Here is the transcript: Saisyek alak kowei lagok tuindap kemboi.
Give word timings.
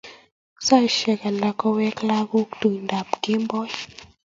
Saisyek 0.65 1.21
alak 1.29 1.55
kowei 1.61 1.95
lagok 2.09 2.49
tuindap 2.59 3.07
kemboi. 3.23 3.71